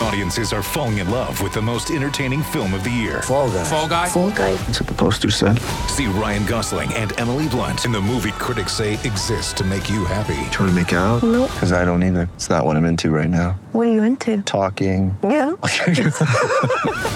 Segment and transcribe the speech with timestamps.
[0.00, 3.22] Audiences are falling in love with the most entertaining film of the year.
[3.22, 3.64] Fall guy.
[3.64, 4.08] Fall guy.
[4.08, 4.54] Fall guy.
[4.54, 5.58] That's what the poster said.
[5.88, 10.04] See Ryan Gosling and Emily Blunt in the movie critics say exists to make you
[10.04, 10.48] happy.
[10.50, 11.22] Trying to make it out?
[11.22, 11.50] Nope.
[11.50, 12.28] Because I don't either.
[12.34, 13.58] It's not what I'm into right now.
[13.72, 14.42] What are you into?
[14.42, 15.16] Talking.
[15.22, 15.52] Yeah.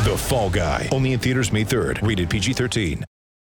[0.01, 0.89] The Fall Guy.
[0.93, 2.07] Only in theaters May 3rd.
[2.07, 3.05] Rated PG-13.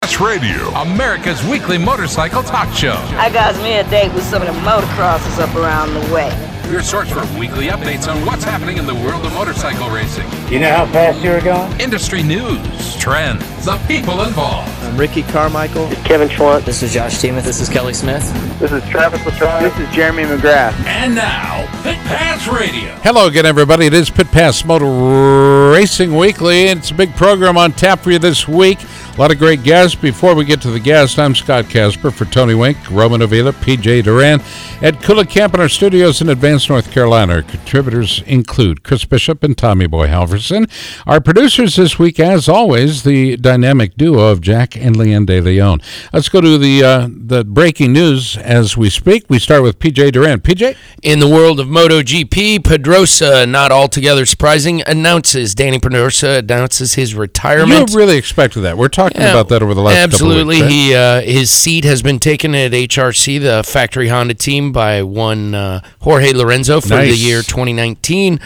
[0.01, 2.95] That's Radio, America's weekly motorcycle talk show.
[3.17, 6.50] I got me a date with some of the motocrossers up around the way.
[6.71, 10.59] Your source for weekly updates on what's happening in the world of motorcycle racing, You
[10.61, 11.77] know how fast you were going?
[11.81, 14.69] industry news, trends, the people involved.
[14.83, 15.89] I'm Ricky Carmichael.
[16.05, 16.63] Kevin Schwantz.
[16.63, 17.43] This is Josh Teemuth.
[17.43, 18.23] This is Kelly Smith.
[18.59, 19.61] This is Travis Pastrana.
[19.61, 20.71] This is Jeremy McGrath.
[20.85, 22.95] And now, Pit Pass Radio.
[23.03, 23.87] Hello again, everybody.
[23.87, 28.11] It is Pit Pass Motor Racing Weekly, and it's a big program on tap for
[28.11, 28.79] you this week.
[29.13, 29.93] A lot of great guests.
[29.93, 34.05] Before we get to the guests, I'm Scott Casper for Tony Wink, Roman Avila, PJ
[34.05, 34.39] Duran,
[34.81, 37.33] Ed Kula, Camp in our studios in Advance, North Carolina.
[37.33, 40.71] Our contributors include Chris Bishop and Tommy Boy Halverson.
[41.05, 45.81] Our producers this week, as always, the dynamic duo of Jack and Leanne De Leon.
[46.13, 49.25] Let's go to the uh, the breaking news as we speak.
[49.27, 50.39] We start with PJ Duran.
[50.39, 50.77] PJ?
[51.03, 57.91] In the world of MotoGP, Pedrosa, not altogether surprising, announces Dani Pedrosa announces his retirement.
[57.91, 58.77] You really expected that.
[58.77, 60.95] We're talking Yeah, about that over the last Absolutely, couple of weeks.
[60.95, 61.23] right?
[61.23, 65.53] he uh, his seat has been taken at HRC, the factory Honda team, by one
[65.55, 68.39] uh, Jorge Lorenzo for the year 2019.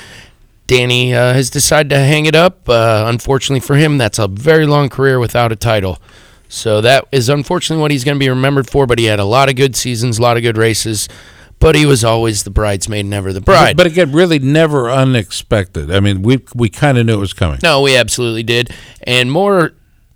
[0.68, 2.68] Danny uh, has decided to hang it up.
[2.68, 6.00] Uh, unfortunately for him, that's a very long career without a title.
[6.48, 8.88] So that is unfortunately what he's going to be remembered for.
[8.88, 11.08] But he had a lot of good seasons, a lot of good races.
[11.60, 13.78] But he was always the bridesmaid, never the bride.
[13.78, 15.90] But, again, really never unexpected.
[15.90, 17.60] I mean, we we kind of knew it was coming.
[17.64, 18.72] No, we absolutely did.
[19.04, 19.72] And more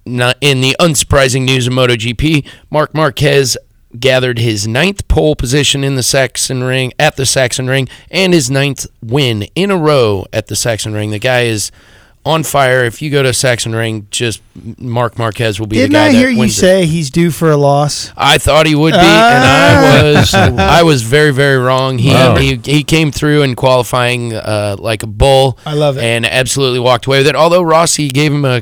[0.05, 3.57] in the unsurprising news of MotoGP, Marc Marquez
[3.99, 9.43] gathered his ninth pole position in the Sachsenring at the Sachsenring and his ninth win
[9.55, 11.09] in a row at the Sachsenring.
[11.09, 11.71] The guy is
[12.25, 12.83] on fire.
[12.85, 14.41] If you go to Sachsenring, just
[14.77, 16.59] Marc Marquez will be Didn't the guy I that hear you wins it.
[16.59, 18.11] say he's due for a loss?
[18.15, 19.99] I thought he would be, and Ah.
[19.99, 21.97] I was I was very very wrong.
[21.97, 22.35] He Wow.
[22.35, 25.57] he, he came through in qualifying uh, like a bull.
[25.65, 26.03] I love it.
[26.03, 27.35] and absolutely walked away with it.
[27.35, 28.61] Although Rossi gave him a,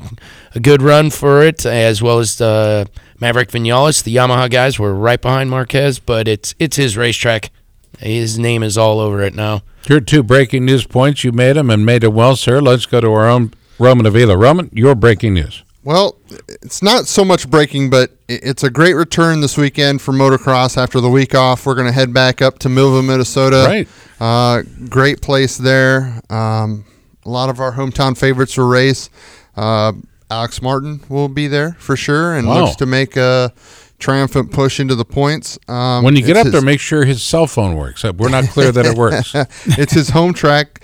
[0.58, 4.94] a good run for it, as well as the Maverick Vinales, the Yamaha guys were
[4.94, 6.00] right behind Marquez.
[6.00, 7.52] But it's it's his racetrack.
[8.00, 9.62] His name is all over it now.
[9.88, 12.60] Your two breaking news points, you made them and made them well, sir.
[12.60, 14.38] Let's go to our own Roman Avila.
[14.38, 15.64] Roman, your breaking news.
[15.84, 16.18] Well,
[16.62, 21.00] it's not so much breaking, but it's a great return this weekend for motocross after
[21.00, 21.66] the week off.
[21.66, 23.64] We're going to head back up to Millville, Minnesota.
[23.66, 23.88] Right.
[24.20, 26.20] Uh, great place there.
[26.30, 26.84] Um,
[27.26, 29.10] a lot of our hometown favorites will race.
[29.56, 29.94] Uh,
[30.30, 32.64] Alex Martin will be there for sure and Wow.
[32.66, 33.54] looks to make a
[34.00, 35.58] triumphant push into the points.
[35.68, 38.04] Um, When you get up his- there, make sure his cell phone works.
[38.04, 39.34] Uh, We're not clear that it works.
[39.66, 40.82] it's his home track,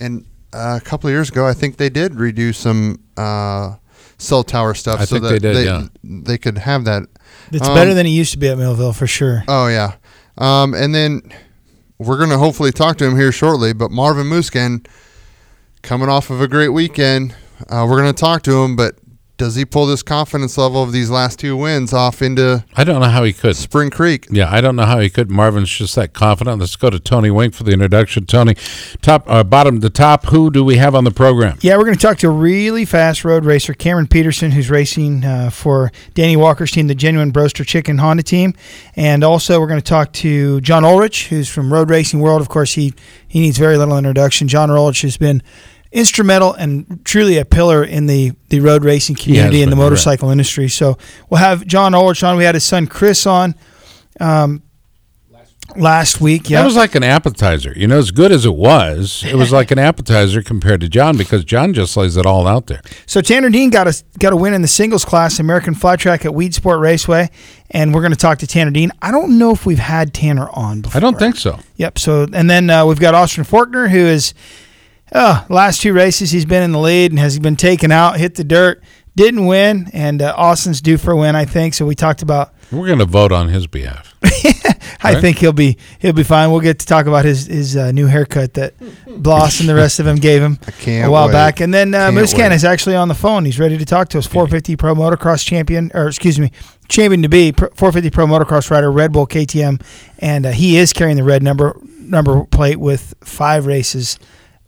[0.00, 3.74] and uh, a couple of years ago, I think they did redo some uh,
[4.18, 5.86] cell tower stuff I so think that they did, they, yeah.
[6.02, 7.02] they could have that.
[7.52, 9.42] It's Um, better than it used to be at Millville for sure.
[9.48, 9.94] Oh yeah,
[10.38, 11.20] um, and then
[11.98, 13.72] we're gonna hopefully talk to him here shortly.
[13.72, 14.86] But Marvin Musquin,
[15.82, 17.34] coming off of a great weekend,
[17.68, 18.76] uh, we're gonna talk to him.
[18.76, 18.96] But
[19.36, 23.00] does he pull this confidence level of these last two wins off into I don't
[23.00, 23.56] know how he could.
[23.56, 24.28] Spring Creek?
[24.30, 25.28] Yeah, I don't know how he could.
[25.28, 26.60] Marvin's just that confident.
[26.60, 28.26] Let's go to Tony Wink for the introduction.
[28.26, 28.54] Tony,
[29.02, 31.58] top, uh, bottom to top, who do we have on the program?
[31.62, 35.24] Yeah, we're going to talk to a really fast road racer, Cameron Petersen, who's racing
[35.24, 38.54] uh, for Danny Walker's team, the Genuine Broaster Chicken Honda team.
[38.94, 42.40] And also, we're going to talk to John Ulrich, who's from Road Racing World.
[42.40, 42.94] Of course, he,
[43.26, 44.46] he needs very little introduction.
[44.46, 45.42] John Ulrich has been
[45.94, 49.84] instrumental and truly a pillar in the, the road racing community and the been, right.
[49.86, 50.68] motorcycle industry.
[50.68, 50.98] So
[51.30, 52.36] we'll have John Ulrich on.
[52.36, 53.54] We had his son Chris on
[54.20, 54.62] um,
[55.76, 56.50] last week.
[56.50, 56.60] Yeah.
[56.60, 57.72] That was like an appetizer.
[57.76, 61.16] You know, as good as it was, it was like an appetizer compared to John
[61.16, 62.82] because John just lays it all out there.
[63.06, 66.24] So Tanner Dean got a got a win in the singles class, American Flat Track
[66.24, 67.30] at Weedsport Raceway,
[67.70, 68.90] and we're going to talk to Tanner Dean.
[69.00, 70.96] I don't know if we've had Tanner on before.
[70.96, 71.60] I don't think so.
[71.76, 72.00] Yep.
[72.00, 74.34] So and then uh, we've got Austin Forkner, who is
[75.12, 78.34] uh, last two races he's been in the lead and has been taken out, hit
[78.34, 78.82] the dirt,
[79.16, 81.74] didn't win, and uh, Austin's due for a win, I think.
[81.74, 82.52] So we talked about.
[82.72, 84.14] We're going to vote on his behalf.
[85.02, 85.20] I Right.
[85.20, 86.50] think he'll be he'll be fine.
[86.50, 88.72] We'll get to talk about his his uh, new haircut that
[89.06, 91.32] Bloss and the rest of them gave him can't a while wait.
[91.32, 91.60] back.
[91.60, 93.44] And then uh, Musquin is actually on the phone.
[93.44, 94.26] He's ready to talk to us.
[94.26, 96.50] 450 Pro Motocross champion, or excuse me,
[96.88, 99.82] champion to be 450 Pro Motocross rider, Red Bull KTM,
[100.20, 104.18] and uh, he is carrying the red number number plate with five races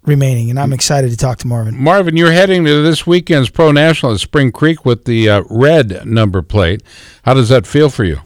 [0.06, 1.76] remaining, and I'm excited to talk to Marvin.
[1.76, 6.06] Marvin, you're heading to this weekend's Pro National at Spring Creek with the uh, red
[6.06, 6.82] number plate.
[7.24, 8.20] How does that feel for you?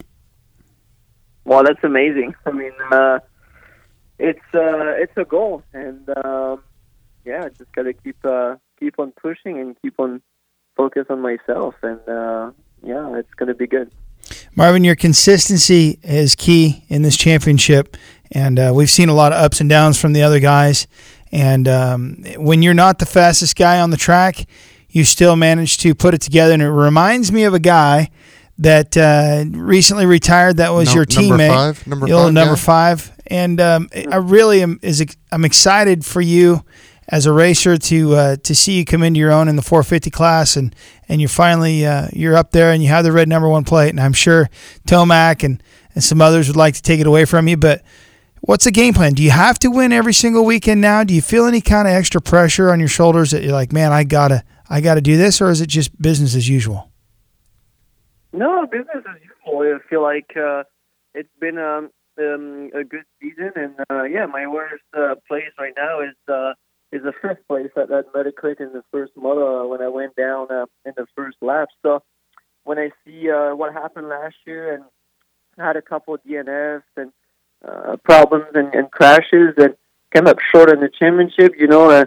[1.43, 2.35] Well, that's amazing.
[2.45, 3.19] I mean, uh,
[4.19, 6.63] it's uh, it's a goal, and um,
[7.25, 10.21] yeah, just gotta keep uh, keep on pushing and keep on
[10.77, 12.51] focus on myself, and uh,
[12.83, 13.91] yeah, it's gonna be good.
[14.55, 17.97] Marvin, your consistency is key in this championship,
[18.31, 20.87] and uh, we've seen a lot of ups and downs from the other guys.
[21.31, 24.45] And um, when you're not the fastest guy on the track,
[24.89, 26.53] you still manage to put it together.
[26.53, 28.09] And it reminds me of a guy
[28.57, 30.57] that uh, recently retired.
[30.57, 31.87] That was No- your number teammate, five?
[31.87, 32.59] Number five number guy?
[32.61, 33.11] five.
[33.27, 36.65] And um, I really am is I'm excited for you
[37.07, 40.09] as a racer to uh, to see you come into your own in the 450
[40.11, 40.75] class, and
[41.07, 43.89] and you're finally uh, you're up there, and you have the red number one plate.
[43.91, 44.49] And I'm sure
[44.85, 45.63] Tomac and
[45.95, 47.81] and some others would like to take it away from you, but.
[48.41, 49.13] What's the game plan?
[49.13, 51.03] Do you have to win every single weekend now?
[51.03, 53.91] Do you feel any kind of extra pressure on your shoulders that you're like, man,
[53.91, 56.89] I gotta, I gotta do this, or is it just business as usual?
[58.33, 59.61] No, business as usual.
[59.61, 60.63] I feel like uh,
[61.13, 65.73] it's been um, um, a good season, and uh, yeah, my worst uh, place right
[65.77, 66.53] now is uh,
[66.91, 70.15] is the fifth place at that Metacritic in the first moto uh, when I went
[70.15, 71.69] down uh, in the first lap.
[71.83, 72.01] So
[72.63, 74.83] when I see uh, what happened last year and
[75.57, 77.11] had a couple of DNFs and
[77.67, 79.75] uh, problems and, and crashes and
[80.13, 82.05] came up short in the championship, you know, uh,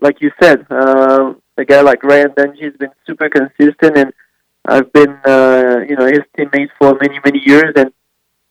[0.00, 4.12] like you said, uh, a guy like Ryan Dungey has been super consistent and
[4.68, 7.92] I've been, uh, you know, his teammate for many, many years, and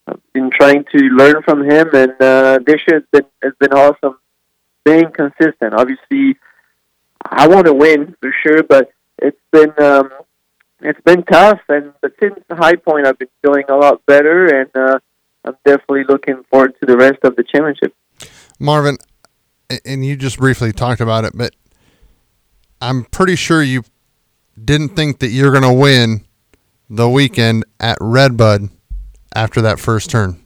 [0.07, 1.89] I've been trying to learn from him.
[1.93, 4.17] And uh, this year has been has been awesome,
[4.85, 5.73] being consistent.
[5.73, 6.38] Obviously,
[7.23, 10.09] I want to win for sure, but it's been um,
[10.79, 11.59] it's been tough.
[11.67, 14.99] And but since the high point, I've been feeling a lot better, and uh,
[15.45, 17.95] I'm definitely looking forward to the rest of the championship.
[18.59, 18.97] Marvin,
[19.86, 21.56] and you just briefly talked about it, but
[22.81, 23.83] I'm pretty sure you
[24.63, 26.25] didn't think that you're going to win
[26.89, 28.69] the weekend at Redbud
[29.36, 30.42] after that first turn.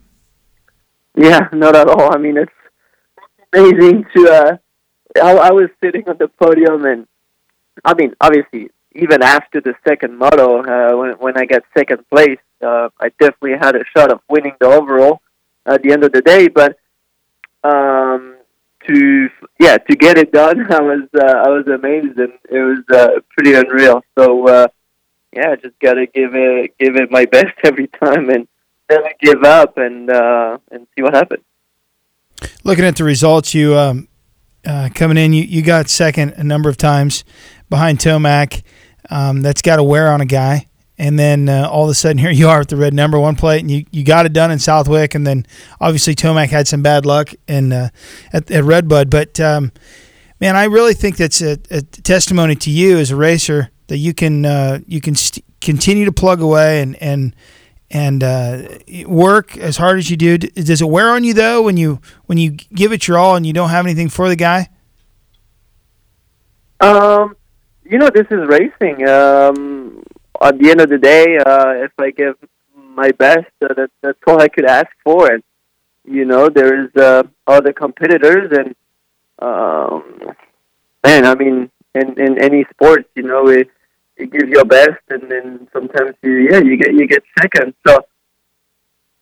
[1.15, 2.13] Yeah, not at all.
[2.13, 2.51] I mean, it's
[3.53, 4.29] amazing to.
[4.29, 4.57] Uh,
[5.21, 7.07] I, I was sitting on the podium, and
[7.83, 12.39] I mean, obviously, even after the second moto, uh, when when I got second place,
[12.61, 15.21] uh, I definitely had a shot of winning the overall
[15.65, 16.47] at the end of the day.
[16.47, 16.77] But
[17.63, 18.35] um,
[18.87, 22.83] to yeah, to get it done, I was uh, I was amazed, and it was
[22.91, 24.03] uh, pretty unreal.
[24.17, 24.67] So uh,
[25.33, 28.47] yeah, just gotta give it give it my best every time, and
[28.89, 31.43] never give up, and uh, and see what happens.
[32.63, 34.08] Looking at the results, you um,
[34.65, 37.23] uh, coming in, you, you got second a number of times
[37.69, 38.63] behind Tomac.
[39.09, 40.67] Um, that's got to wear on a guy.
[40.97, 43.35] And then uh, all of a sudden, here you are with the red number one
[43.35, 45.15] plate, and you, you got it done in Southwick.
[45.15, 45.45] And then
[45.79, 47.89] obviously Tomac had some bad luck in uh,
[48.33, 49.09] at, at Redbud.
[49.09, 49.71] But um,
[50.39, 54.13] man, I really think that's a, a testimony to you as a racer that you
[54.13, 57.35] can uh, you can st- continue to plug away and and
[57.91, 58.63] and uh,
[59.05, 60.37] work as hard as you do.
[60.37, 63.45] Does it wear on you though when you when you give it your all and
[63.45, 64.69] you don't have anything for the guy?
[66.79, 67.35] Um,
[67.83, 69.07] you know, this is racing.
[69.07, 70.03] Um,
[70.41, 72.35] at the end of the day, uh, if I give
[72.75, 75.31] my best, uh, that, that's all I could ask for.
[75.31, 75.43] And
[76.05, 78.75] you know, there's uh, other competitors, and
[79.39, 80.33] um,
[81.03, 83.69] man, I mean, in in any sport, you know, it,
[84.19, 87.73] you give your best, and then sometimes you yeah you get you get second.
[87.87, 87.99] So,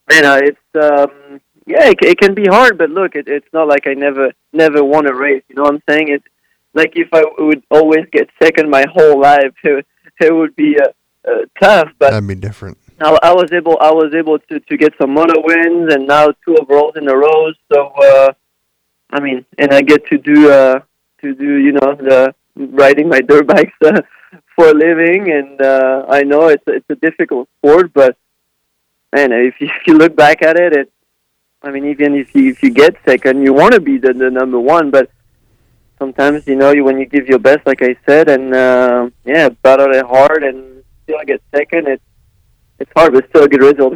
[0.09, 3.67] man, uh, it's um, yeah, it, it can be hard, but look, it, it's not
[3.67, 5.43] like I never never won a race.
[5.49, 6.09] You know what I'm saying?
[6.09, 6.27] It's
[6.73, 9.85] like if I would always get second my whole life, it,
[10.19, 10.87] it would be uh,
[11.29, 11.89] uh, tough.
[11.99, 12.77] But That'd be different.
[12.99, 16.31] I, I was able I was able to to get some moto wins and now
[16.45, 17.51] two overalls in a row.
[17.71, 18.33] So uh,
[19.11, 20.79] I mean, and I get to do uh,
[21.21, 24.01] to do you know the riding my dirt bikes uh,
[24.55, 28.17] for a living, and uh, I know it's it's a difficult sport, but
[29.13, 30.91] man, if you, if you look back at it, it
[31.63, 34.29] I mean, even if you if you get second, you want to be the, the
[34.29, 35.09] number one, but
[35.99, 39.49] sometimes you know you when you give your best, like I said, and uh, yeah,
[39.49, 41.87] battle it hard and still get second.
[41.87, 42.03] It's
[42.79, 43.93] it's hard, but still a good result.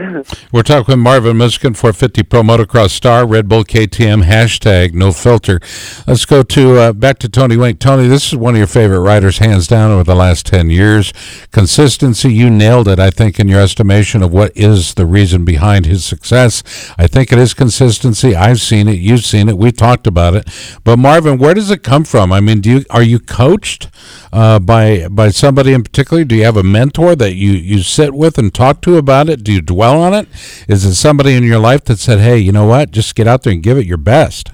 [0.51, 5.59] We're talking with Marvin Musquin, 450 Pro Motocross Star, Red Bull KTM, hashtag no filter.
[6.07, 7.79] Let's go to uh, back to Tony Wink.
[7.79, 11.13] Tony, this is one of your favorite riders, hands down, over the last 10 years.
[11.51, 15.85] Consistency, you nailed it, I think, in your estimation of what is the reason behind
[15.85, 16.63] his success.
[16.97, 18.35] I think it is consistency.
[18.35, 18.97] I've seen it.
[18.97, 19.59] You've seen it.
[19.59, 20.49] We've talked about it.
[20.83, 22.31] But Marvin, where does it come from?
[22.31, 23.89] I mean, do you are you coached
[24.33, 26.23] uh, by by somebody in particular?
[26.23, 29.43] Do you have a mentor that you, you sit with and talk to about it?
[29.43, 30.29] Do you dwell on it?
[30.69, 32.91] Is it somebody in your life that said, "Hey, you know what?
[32.91, 34.51] Just get out there and give it your best"?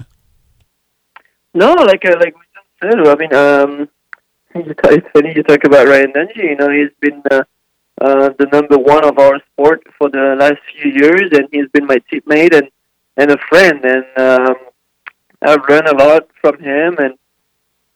[1.54, 2.42] No, like uh, like we
[2.82, 2.98] said.
[3.06, 3.88] I mean, um,
[4.54, 6.50] it's funny you talk about Ryan Dungey.
[6.50, 7.42] You know, he's been uh,
[8.00, 11.86] uh, the number one of our sport for the last few years, and he's been
[11.86, 12.68] my teammate and
[13.16, 13.84] and a friend.
[13.84, 14.56] And um,
[15.42, 16.96] I've learned a lot from him.
[16.98, 17.14] And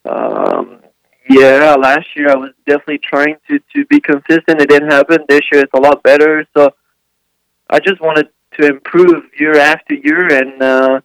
[0.04, 0.80] um,
[1.28, 4.60] yeah, last year I was definitely trying to to be consistent.
[4.60, 5.18] It didn't happen.
[5.28, 6.46] This year it's a lot better.
[6.56, 6.74] So
[7.70, 8.28] I just wanted
[8.60, 11.00] to improve year after year, and uh,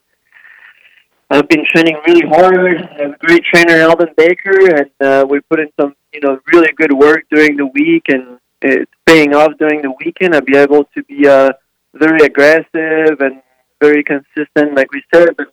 [1.30, 2.82] I've been training really hard.
[2.82, 6.40] I have a great trainer, Aldon Baker, and uh, we put in some, you know,
[6.52, 10.34] really good work during the week, and it's paying off during the weekend.
[10.34, 11.52] I'll be able to be uh,
[11.94, 13.42] very aggressive and
[13.80, 15.52] very consistent, like we said, but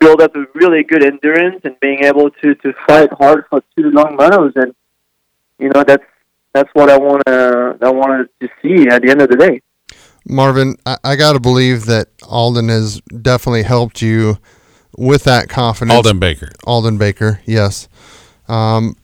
[0.00, 3.90] build up a really good endurance and being able to to fight hard for two
[3.90, 4.74] long motos, and
[5.58, 6.04] you know that's
[6.52, 9.62] that's what I want to I wanted to see at the end of the day.
[10.28, 14.38] Marvin, I, I got to believe that Aldon has definitely helped you
[14.96, 15.96] with that confidence.
[15.96, 16.50] Aldon Baker.
[16.66, 17.88] Aldon Baker, yes.
[18.48, 18.96] Um,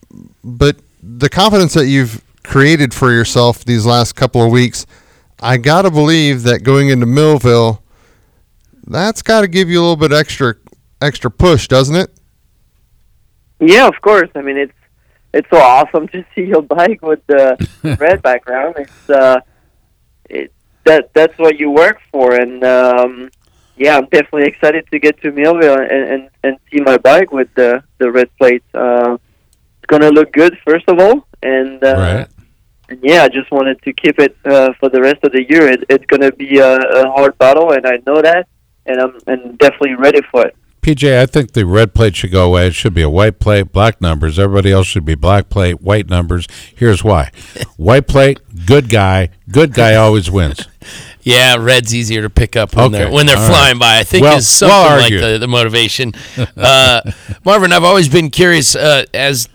[0.42, 4.84] but the confidence that you've created for yourself these last couple of weeks,
[5.40, 7.82] I got to believe that going into Millville,
[8.86, 10.56] that's got to give you a little bit extra
[11.02, 12.10] extra push, doesn't it?
[13.60, 14.30] Yeah, of course.
[14.34, 14.72] I mean, it's
[15.34, 17.56] it's so awesome to see your bike with the
[18.00, 18.76] red background.
[18.78, 19.40] It's uh,
[20.30, 20.52] it
[20.84, 23.30] that that's what you work for, and um,
[23.76, 27.48] yeah, I'm definitely excited to get to Millville and, and and see my bike with
[27.54, 28.66] the the red plates.
[28.74, 29.16] Uh,
[29.78, 32.28] it's gonna look good, first of all, and uh, Right.
[32.88, 35.68] and yeah, I just wanted to keep it uh, for the rest of the year.
[35.68, 38.48] It, it's gonna be a, a hard battle, and I know that,
[38.86, 40.56] and I'm and definitely ready for it.
[40.82, 42.66] PJ, I think the red plate should go away.
[42.66, 44.38] It should be a white plate, black numbers.
[44.38, 46.48] Everybody else should be black plate, white numbers.
[46.74, 47.30] Here's why:
[47.76, 49.28] white plate, good guy.
[49.50, 50.66] Good guy always wins.
[51.24, 53.80] Yeah, red's easier to pick up when Okay, they're when they're all flying right.
[53.80, 53.98] by.
[54.00, 56.14] I think Well- is something well like the, the motivation.
[56.56, 57.00] Uh,
[57.44, 59.48] Marvin, I've always been curious uh, as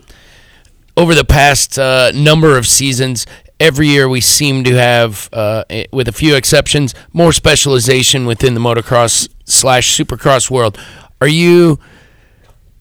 [0.96, 3.26] over the past uh, number of seasons.
[3.60, 8.54] Every year we seem to have, uh, eh, with a few exceptions, more specialization within
[8.54, 10.78] the motocross slash supercross world.
[11.20, 11.78] Are you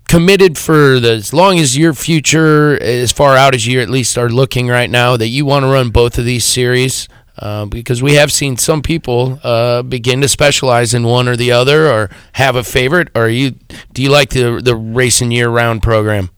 [0.08, 4.18] committed for the, as long as your future, as far out as you at least
[4.18, 7.08] are looking right now, that you want to run both of these series?
[7.40, 11.52] Uh, because we have seen some people uh, begin to specialize in one or the
[11.52, 13.10] other, or have a favorite.
[13.14, 13.52] Or you
[13.94, 16.32] do you like the the racing year round program?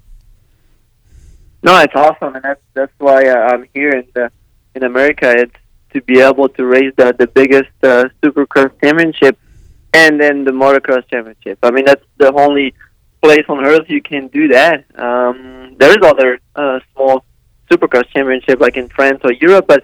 [1.64, 4.30] No, it's awesome, and that's that's why uh, I'm here in the,
[4.76, 5.32] in America.
[5.32, 5.56] It's
[5.94, 9.38] to be able to race the the biggest uh, Supercross championship,
[9.94, 11.60] and then the motocross championship.
[11.64, 12.74] I mean, that's the only
[13.22, 14.86] place on earth you can do that.
[14.96, 17.26] Um, there's other uh, small
[17.72, 19.84] Supercross championship like in France or Europe, but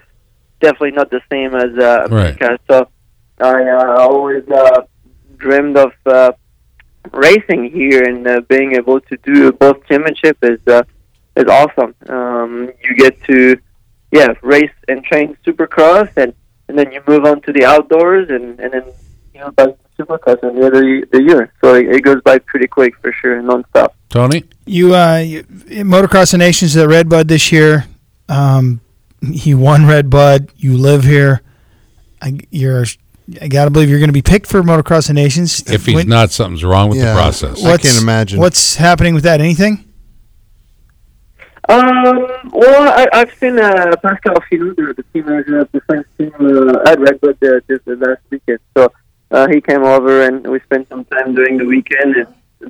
[0.59, 2.57] definitely not the same as uh, America.
[2.69, 2.89] So
[3.39, 4.81] I uh, always uh,
[5.37, 6.31] dreamed of uh,
[7.11, 10.83] racing here and uh, being able to do both championship is uh,
[11.35, 11.93] is awesome.
[12.07, 13.57] Um, you get to
[14.11, 16.33] yeah race and train Supercross and
[16.67, 18.85] and then you move on to the outdoors and and then
[19.33, 21.53] you know to Supercross and the other the year.
[21.63, 23.89] So it, it goes by pretty quick for sure, nonstop.
[24.09, 27.85] Tony, You, uh, you in Motocross of Nations at Red Bud this year.
[28.29, 28.81] Um,
[29.21, 30.51] he won Red Bud.
[30.55, 31.41] You live here.
[32.21, 32.85] I, you're.
[33.41, 35.63] I gotta believe you're going to be picked for Motocross of Nations.
[35.71, 37.13] if he's When- not, something's wrong with Yeah.
[37.13, 37.65] the process.
[37.65, 38.39] I can't imagine.
[38.39, 39.41] What's happening with that?
[39.41, 39.83] Anything?
[41.67, 46.05] Um, well, I, I've seen uh, Pascal Finot, the, the team manager of the French
[46.17, 48.59] team uh, at Red Bull uh, just the last weekend.
[48.77, 48.93] So
[49.35, 52.27] uh, he came over and we spent some time during the weekend and,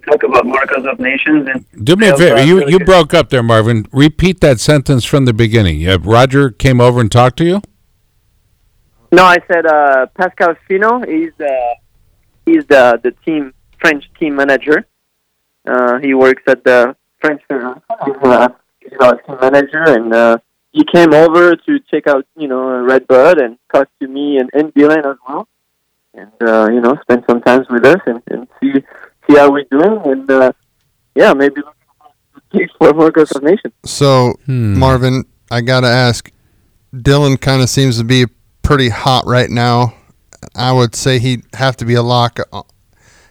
[0.10, 1.48] talk about Motocross of Nations.
[1.48, 2.44] And Do me a favor.
[2.44, 2.86] You really you good.
[2.86, 3.88] broke up there, Marvin.
[3.94, 5.80] Repeat that sentence from the beginning.
[5.80, 7.62] Yeah, Roger came over and talked to you.
[9.14, 11.08] No, I said uh, Pascal Finot.
[11.08, 11.76] He's uh,
[12.46, 14.86] he's the the team French team manager.
[15.66, 17.76] Uh, he works at the French uh,
[18.82, 20.38] he's our team manager, and uh,
[20.72, 24.50] he came over to check out you know Red Bud and talk to me and,
[24.52, 25.48] and Dylan as well,
[26.16, 28.74] and uh, you know spend some time with us and, and see
[29.30, 30.52] see how we're doing, and uh,
[31.16, 31.62] yeah, maybe
[32.54, 33.72] looking for Motocross of Nation.
[33.84, 34.78] So, Hmm.
[34.78, 36.32] Marvin, I got to ask
[36.94, 38.26] Dylan kind of seems to be
[38.62, 39.94] pretty hot right now.
[40.56, 42.62] I would say he'd have to be a lock, uh,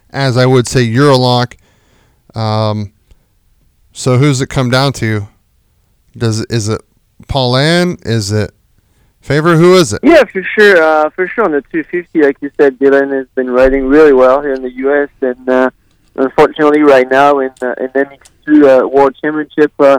[0.09, 1.55] as I would say you're a lock.
[2.35, 2.93] Um,
[3.93, 5.27] so, who's it come down to?
[6.17, 6.81] Does Is it
[7.27, 7.97] Paulin?
[8.05, 8.51] Is it
[9.25, 9.57] Febvre?
[9.57, 10.01] Who is it?
[10.03, 10.81] Yeah, for sure.
[10.81, 14.39] Uh, for sure on the 250, like you said, Dylan has been riding really well
[14.41, 15.09] here in the U.S.
[15.21, 15.69] And uh,
[16.15, 19.97] unfortunately, right now in uh, in MX2 uh, World Championship, uh,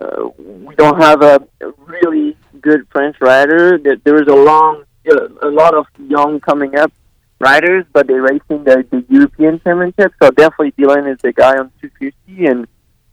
[0.00, 1.40] uh, we don't have a
[1.86, 3.78] really good French rider.
[3.78, 6.92] There is a long, a lot of young coming up
[7.38, 10.14] riders, but they're racing the, the European Championship.
[10.20, 12.66] So definitely Dylan is the guy on 250, and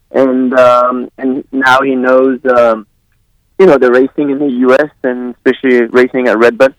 [0.09, 2.87] and um, and now he knows um,
[3.61, 4.89] you know the racing in the U.S.
[5.03, 6.73] and especially racing at Redbud.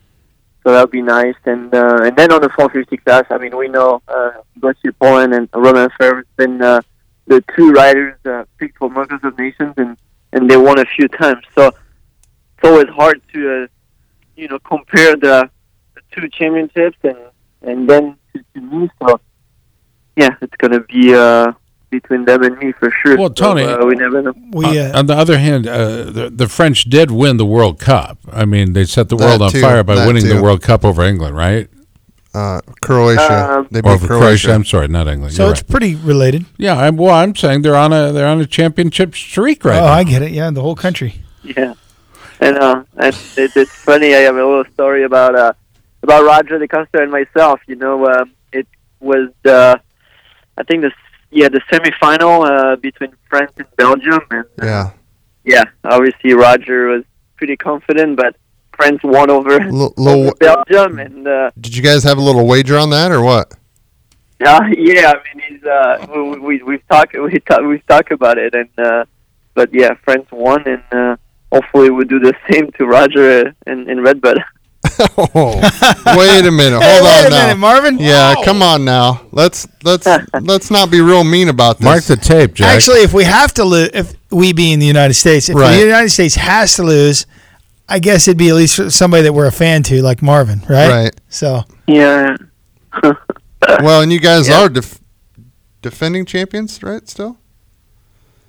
[0.62, 1.36] So that would be nice.
[1.44, 5.48] And uh, and then on the 450 class, I mean, we know uh, Gossi and
[5.54, 6.82] Romain Febvre has been uh,
[7.28, 9.96] the two riders uh, picked for Motocross of Nations, and
[10.32, 11.44] and they won a few times.
[11.54, 13.66] So it's always hard to uh,
[14.34, 15.48] you know compare the,
[15.94, 17.18] the two championships and
[17.62, 18.90] and then to, to me.
[19.00, 19.20] So
[20.16, 21.52] yeah, it's gonna be uh,
[21.92, 23.16] between them and me for sure.
[23.16, 24.34] Well, Tony, so, uh, we never know.
[24.50, 27.78] We uh, on, on the other hand, uh, the, the French did win the World
[27.78, 28.18] Cup.
[28.32, 30.42] I mean, they set the world on too, fire by that winning the.
[30.42, 31.68] World Cup over England, right?
[32.34, 33.58] Uh, Croatia.
[33.58, 34.22] Um, they beat over Croatia.
[34.24, 34.52] Croatia.
[34.54, 35.34] I'm sorry, not England.
[35.34, 35.70] so You're it's right.
[35.70, 36.46] pretty related.
[36.56, 39.84] Yeah, I'm, well, I'm saying they're on a they're on a championship streak right oh,
[39.84, 39.92] now.
[39.92, 40.32] I get it.
[40.32, 41.16] Yeah, the whole country.
[41.44, 41.74] Yeah,
[42.40, 44.14] and uh, and it, it's funny.
[44.14, 45.52] I have a little story about uh
[46.02, 47.60] about Roger De Coster and myself.
[47.66, 48.66] You know, um, it
[49.00, 49.76] was uh,
[50.56, 50.92] I think the
[51.32, 54.90] yeah the semifinal uh, between France and Belgium, and uh, Yeah.
[55.44, 57.04] yeah, obviously Roger was
[57.36, 58.36] pretty confident, but
[58.76, 62.78] France won over, L- over Belgium, and uh, did you guys have a little wager
[62.78, 63.52] on that or what?
[64.46, 68.38] uh, yeah, I mean he's uh, we, we we've talked we talk, we've talked about
[68.38, 69.04] it, and uh,
[69.54, 71.16] but yeah, France won, and uh,
[71.52, 74.38] hopefully we'll do the same to Roger in, in Redbud.
[75.34, 75.60] oh,
[76.16, 76.72] wait a minute.
[76.72, 77.42] Hold Hey, on wait a now.
[77.46, 77.98] minute, Marvin.
[77.98, 79.22] Yeah, come on now.
[79.30, 80.06] Let's let's
[80.40, 81.84] let's not be real mean about this.
[81.84, 82.74] Mark the tape, Jack.
[82.76, 85.76] Actually, if we have to lose, if we being the United States, if Right.
[85.76, 87.26] the United States has to lose,
[87.88, 90.88] I guess it'd be at least somebody that we're a fan to, like Marvin, right?
[91.04, 91.20] Right.
[91.28, 92.36] So Yeah.
[93.80, 94.62] Well, and you guys Yeah.
[94.62, 94.98] are def-
[95.82, 97.08] defending champions, right?
[97.08, 97.38] Still.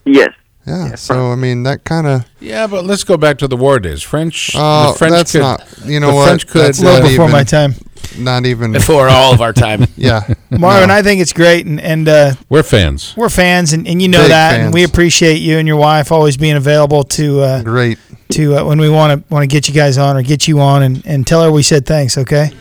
[0.06, 0.34] Yes.
[0.66, 0.96] Yeah.
[0.96, 2.26] So I mean, that kind of.
[2.40, 4.02] yeah, but let's go back to the war days.
[4.02, 4.52] French.
[4.56, 5.68] Oh, the French that's could, not.
[5.86, 6.26] You know the what?
[6.28, 7.74] French could, That's a little before even, my time.
[8.18, 8.72] Not even.
[8.72, 9.86] Before all of our time.
[9.98, 10.22] Yeah.
[10.52, 10.96] Marvin, No.
[10.96, 13.14] I think it's great, and and uh, We're fans.
[13.18, 16.12] we're fans, and, and you know Big that, and we appreciate you and your wife
[16.12, 17.98] always being available to uh, Great.
[18.32, 20.60] to uh, when we want to want to get you guys on or get you
[20.62, 22.18] on, and, and tell her we said thanks.
[22.18, 22.52] Okay.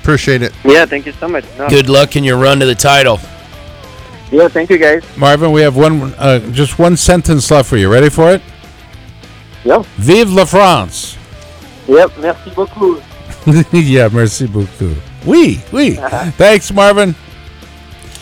[0.00, 0.52] Appreciate it.
[0.64, 1.44] Yeah, thank you so much.
[1.58, 1.68] No.
[1.68, 3.20] Good luck in your run to the title.
[4.32, 5.04] Yeah, thank you guys.
[5.16, 7.92] Marvin, we have one, uh, just one sentence left for you.
[7.92, 8.40] Ready for it?
[9.64, 9.84] Yep.
[9.96, 11.18] Vive la France.
[11.86, 13.02] Yep, merci beaucoup.
[13.72, 14.96] yeah, merci beaucoup.
[15.26, 15.96] Oui, oui.
[16.38, 17.14] Thanks, Marvin.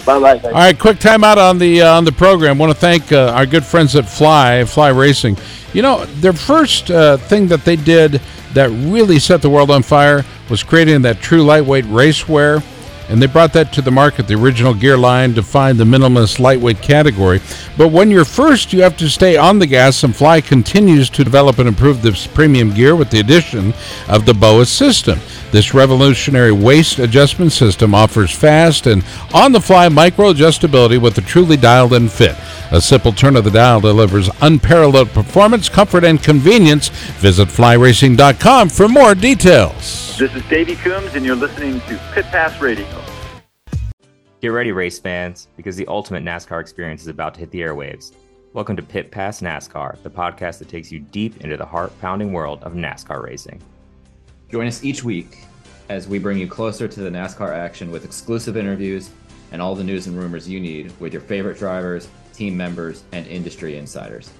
[0.04, 0.38] Bye bye.
[0.38, 2.58] All right, quick timeout on the uh, on the program.
[2.58, 5.36] Want to thank uh, our good friends at Fly Fly Racing.
[5.74, 8.20] You know, their first uh, thing that they did
[8.54, 12.64] that really set the world on fire was creating that true lightweight racewear.
[13.10, 16.38] And they brought that to the market, the original gear line, to find the minimalist
[16.38, 17.40] lightweight category.
[17.76, 21.24] But when you're first, you have to stay on the gas, and Fly continues to
[21.24, 23.74] develop and improve this premium gear with the addition
[24.08, 25.18] of the BOA system.
[25.52, 31.22] This revolutionary waist adjustment system offers fast and on the fly micro adjustability with a
[31.22, 32.36] truly dialed in fit.
[32.70, 36.90] A simple turn of the dial delivers unparalleled performance, comfort, and convenience.
[37.18, 40.16] Visit flyracing.com for more details.
[40.16, 42.86] This is Davey Coombs, and you're listening to Pit Pass Radio.
[44.40, 48.12] Get ready, race fans, because the ultimate NASCAR experience is about to hit the airwaves.
[48.52, 52.32] Welcome to Pit Pass NASCAR, the podcast that takes you deep into the heart pounding
[52.32, 53.60] world of NASCAR racing.
[54.50, 55.44] Join us each week
[55.88, 59.10] as we bring you closer to the NASCAR action with exclusive interviews
[59.52, 63.26] and all the news and rumors you need with your favorite drivers, team members, and
[63.26, 64.30] industry insiders.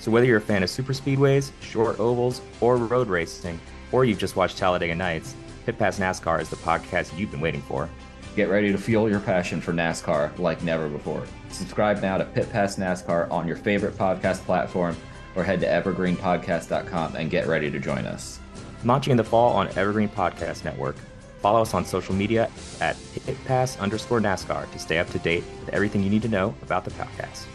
[0.00, 3.60] So, whether you're a fan of super speedways, short ovals, or road racing,
[3.92, 5.34] or you've just watched Talladega Nights,
[5.66, 7.88] Pit Pass NASCAR is the podcast you've been waiting for.
[8.34, 11.24] Get ready to fuel your passion for NASCAR like never before.
[11.50, 14.96] Subscribe now to Pit Pass NASCAR on your favorite podcast platform
[15.36, 18.40] or head to evergreenpodcast.com and get ready to join us.
[18.84, 20.96] Launching in the fall on Evergreen Podcast Network.
[21.40, 25.70] Follow us on social media at pitpass underscore NASCAR to stay up to date with
[25.70, 27.46] everything you need to know about the podcast.